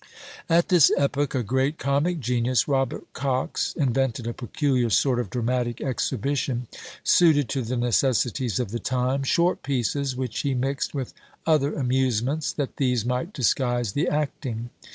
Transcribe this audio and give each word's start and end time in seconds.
At 0.49 0.69
this 0.69 0.91
epoch 0.97 1.35
a 1.35 1.43
great 1.43 1.77
comic 1.77 2.19
genius, 2.19 2.67
Robert 2.67 3.13
Cox, 3.13 3.75
invented 3.77 4.25
a 4.25 4.33
peculiar 4.33 4.89
sort 4.89 5.19
of 5.19 5.29
dramatic 5.29 5.79
exhibition, 5.79 6.65
suited 7.03 7.47
to 7.49 7.61
the 7.61 7.77
necessities 7.77 8.59
of 8.59 8.71
the 8.71 8.79
time, 8.79 9.21
short 9.21 9.61
pieces 9.61 10.15
which 10.15 10.39
he 10.39 10.55
mixed 10.55 10.95
with 10.95 11.13
other 11.45 11.75
amusements, 11.75 12.51
that 12.53 12.77
these 12.77 13.05
might 13.05 13.31
disguise 13.31 13.91
the 13.91 14.07
acting. 14.07 14.71